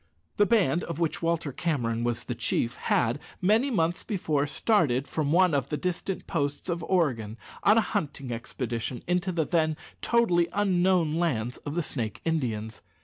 [0.37, 5.31] The band of which Walter Cameron was the chief had, many months before, started from
[5.31, 10.47] one of the distant posts of Oregon on a hunting expedition into the then totally
[10.53, 12.81] unknown lands of the Snake Indians.